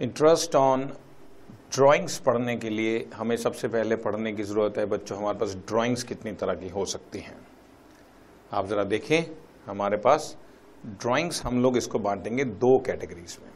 [0.00, 0.82] Interest on
[1.74, 6.02] drawings पढ़ने के लिए हमें सबसे पहले पढ़ने की ज़रूरत है, बच्चों, हमारे पास ड्राइंग्स
[6.02, 7.36] कितनी तरह की हो सकती हैं।
[8.52, 9.24] आप ज़रा देखें,
[9.66, 10.36] हमारे पास
[10.86, 13.50] ड्राइंग्स हम लोग इसको बांट देंगे दो कैटेगरीज में।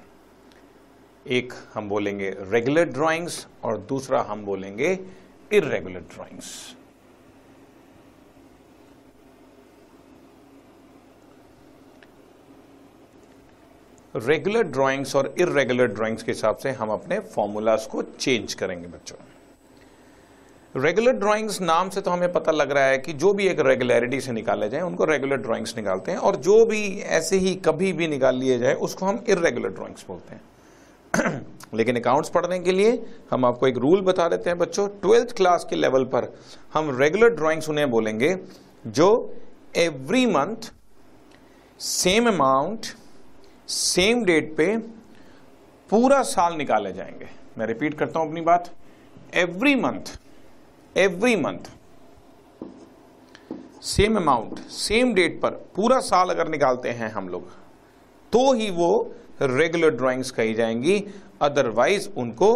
[1.27, 4.99] एक हम बोलेंगे रेगुलर ड्राइंग्स और दूसरा हम बोलेंगे
[5.53, 6.77] इरेगुलर ड्राइंग्स
[14.15, 19.17] रेगुलर ड्राइंग्स और इरेगुलर ड्राइंग्स के हिसाब से हम अपने फॉर्मूलाज को चेंज करेंगे बच्चों।
[20.75, 24.21] रेगुलर ड्राइंग्स नाम से तो हमें पता लग रहा है कि जो भी एक रेगुलरिटी
[24.21, 28.09] से निकाले जाए, उनको रेगुलर ड्राइंग्स निकालते हैं और जो भी ऐसे ही कभी भी
[28.09, 30.43] निकाल लिए जाए, उसको हम इरेगुलर ड्राइंग्स बोलते हैं।
[31.75, 35.67] लेकिन अकाउंट्स पढ़ने के लिए हम आपको एक रूल बता देते हैं बच्चों ट्वेल्थ क्लास
[35.71, 36.33] के लेवल पर
[36.75, 38.37] हम रेगुलर ड्राइंग्स उन्हें बोलेंगे,
[38.87, 39.35] जो
[39.77, 40.73] every month
[41.81, 42.87] same amount
[43.71, 44.77] same date पे
[45.91, 47.27] पूरा साल निकाले जाएँगे।
[47.59, 48.71] मैं रिपीट करता हूँ अपनी बात।
[49.35, 50.19] Every month
[50.97, 51.71] every month
[53.83, 57.49] same amount same date पर पूरा साल अगर निकालते हैं हम लोग
[58.33, 58.91] तो ही वो
[59.43, 61.05] रेगुलर ड्राइंग्स कही जाएँगी।
[61.43, 62.51] अदरवाइज़ उनको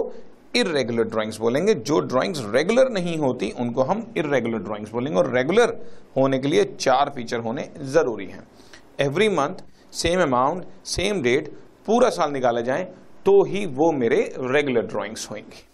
[0.56, 5.76] इरेगुलर ड्राइंग्स बोलेंगे। जो ड्राइंग्स रेगुलर नहीं होती, उनको हम इरेगुलर ड्राइंग्स बोलेंगे। और रेगुलर
[6.16, 8.46] होने के लिए चार फीचर होने ज़रूरी हैं।
[9.00, 9.62] Every month
[9.94, 11.48] same amount same date
[11.86, 12.84] पूरा साल निकाला जाए
[13.26, 15.64] तो ही वो मेरे रेगुलर ड्राइंग्स होंगी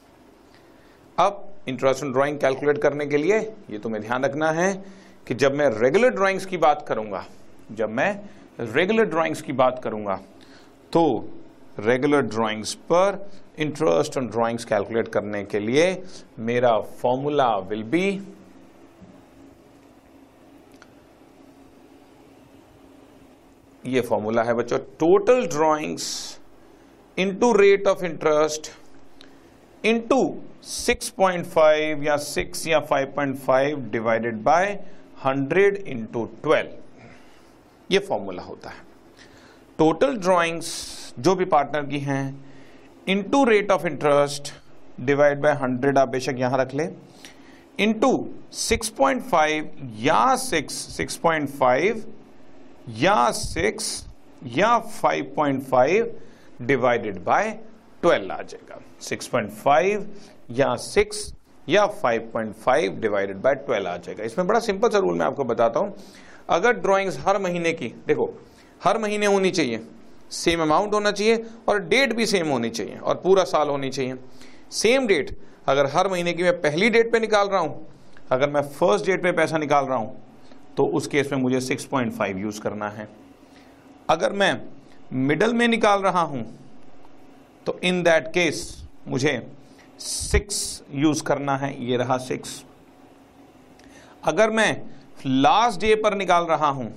[1.19, 3.39] अब इंटरेस्ट ड्राइंग कैलकुलेट करने के लिए
[3.71, 4.73] ये तुम्हें ध्यान रखना है
[5.27, 7.25] कि जब मैं रेगुलर ड्राइंग्स की बात करूँगा,
[7.73, 8.21] जब मैं
[8.61, 10.21] रेगुलर ड्राइंग्स की बात करूँगा
[10.93, 11.29] तो
[11.79, 16.03] रेगुलर ड्राइंग्स पर इंटरेस्ट ऑन ड्राइंग्स कैलकुलेट करने के लिए
[16.39, 18.23] मेरा फॉर्मूला विल बी
[23.87, 26.05] ये फॉर्मूला है बच्चों total drawings
[27.19, 28.71] into rate of interest
[29.85, 30.19] into
[30.65, 34.79] 6.5 या 6 या 5.5 डिवाइडेड बाय
[35.27, 36.71] 100 इंटू ट्वेल्व
[37.91, 38.85] ये फॉर्मूला होता है।
[39.79, 40.69] टोटल ड्राइंग्स
[41.19, 42.25] जो भी पार्टनर की हैं
[43.09, 44.53] into rate of interest
[45.01, 46.89] divide by 100 आप बेशक यहाँ रख ले।
[47.79, 48.13] इनटू
[48.53, 49.65] 6.5
[49.99, 52.07] या 6 6.5
[52.99, 54.05] या सिक्स
[54.49, 56.15] या five point five
[56.63, 57.51] divided by
[58.03, 60.07] twelve आ जाएगा। सिक्स पॉइंट फाइव
[60.51, 61.33] या सिक्स
[61.69, 65.27] या five point five divided by twelve आ जाएगा। इसमें बड़ा सिंपल सा रूल मैं
[65.27, 65.95] आपको बताता हूँ।
[66.49, 68.33] अगर ड्राइंग्स हर महीने की, देखो,
[68.81, 69.81] हर महीने होनी चाहिए।
[70.33, 74.15] सेम अमाउंट होना चाहिए और डेट भी सेम होनी चाहिए और पूरा साल होनी चाहिए।
[74.73, 75.37] सेम डेट
[75.69, 77.87] अगर हर महीने की मैं पहली डेट पे निकाल रहा हूँ,
[78.31, 80.17] अगर मैं फ़र्स्ट डेट पे पैसा निकाल रहा हूँ
[80.77, 83.09] तो उस केस में मुझे 6.5 यूज़ करना है।
[84.09, 84.61] अगर मैं
[85.13, 86.45] मिडल में निकाल रहा हूँ
[87.67, 88.63] तो इन दैट केस
[89.09, 89.35] मुझे
[90.01, 92.63] 6 यूज़ करना है, ये रहा 6
[94.25, 94.71] अगर मैं
[95.27, 96.93] लास्ट डे पर निकाल रहा हूँ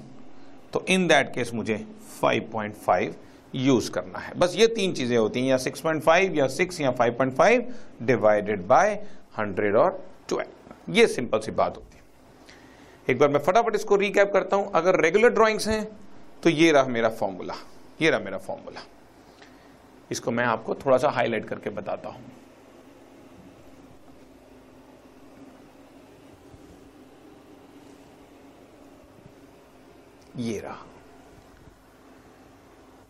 [0.74, 1.86] तो इन दैट केस मुझे
[2.22, 3.14] 5.5
[3.56, 7.64] यूज़ करना है। बस ये तीन चीज़ें होती हैं, या 6.5 या 6 या 5.5
[8.04, 8.96] डिवाइडेड बाय
[9.38, 10.46] 100 और 12
[10.90, 12.03] ये सिंपल सी बात होती है।
[13.08, 15.84] एक बार मैं फटाफट इसको रिकैप करता हूँ। अगर रेगुलर ड्राइंग्स हैं
[16.44, 17.54] तो ये रहा मेरा फॉर्मूला
[18.02, 18.82] ये रहा मेरा फॉर्मूला
[20.12, 22.22] इसको मैं आपको थोड़ा सा हाईलाइट करके बताता हूँ।
[30.38, 30.86] ये रहा।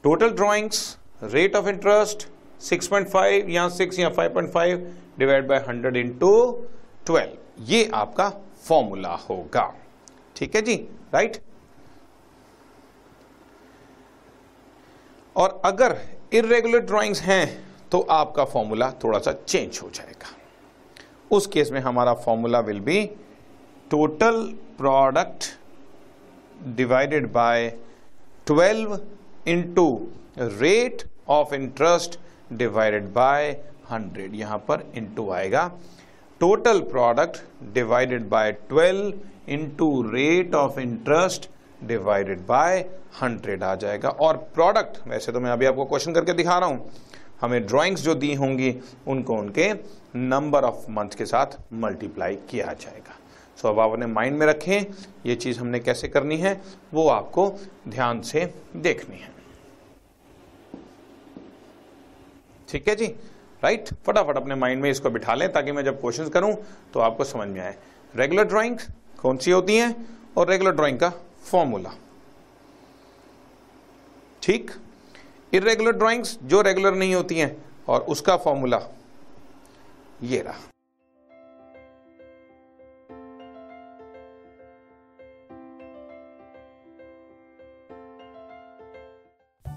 [0.03, 2.28] Total drawings rate of interest
[2.62, 4.84] 6.5 या 6 या 5.5
[5.20, 6.34] डिवाइड बाय 100 इंटू
[7.06, 8.30] ट्वेल्व ये आपका
[8.64, 9.74] फॉर्मूला होगा।
[10.44, 10.76] ठीक है जी
[11.14, 11.38] राइट
[15.36, 15.96] और अगर
[16.34, 17.46] इरेगुलर ड्राइंग्स हैं
[17.92, 20.36] तो आपका फॉर्मूला थोड़ा सा चेंज हो जाएगा।
[21.36, 23.06] उस केस में हमारा formula will be
[23.92, 24.42] total
[24.78, 25.46] product
[26.76, 27.70] divided by
[28.52, 29.00] 12
[29.47, 29.88] into
[30.38, 32.20] rate of interest
[32.53, 33.52] divided by
[33.91, 35.70] 100 यहाँ पर इंटू आएगा।
[36.43, 37.37] Total product
[37.73, 39.11] divided by 12
[39.49, 41.49] into rate of interest
[41.84, 42.85] divided by
[43.22, 46.91] 100 आ जाएगा। और प्रोडक्ट वैसे तो मैं अभी आपको क्वेश्चन करके दिखा रहा हूँ।
[47.41, 48.75] हमें ड्राइंग्स जो दी होंगी,
[49.07, 49.72] उनको उनके
[50.16, 53.16] नंबर ऑफ़ मंथ के साथ मल्टीप्लाई किया जाएगा।
[53.57, 54.85] सो अब आप अपने माइंड में रखें,
[55.25, 56.61] ये चीज़ हमने कैसे करनी है,
[56.93, 57.51] वो आपको
[57.87, 59.31] ध्यान से देखनी है।
[62.69, 63.16] ठीक है जी?
[63.64, 66.56] राइट फटाफट अपने माइंड में इसको बिठा लें ताकि मैं जब क्वेश्चन करूँ
[66.94, 67.76] तो आपको समझ में आए।
[68.14, 68.78] रेगुलर ड्राइंग
[69.22, 69.96] कौन सी होती हैं?
[70.38, 71.10] और रेगुलर ड्राइंग का
[71.46, 71.92] फॉर्मूला
[74.44, 74.72] ठीक?
[75.54, 77.56] इरेगुलर ड्राइंग्स जो रेगुलर नहीं होती हैं,
[77.88, 78.80] और उसका फॉर्मूला
[80.24, 80.72] ये रहा।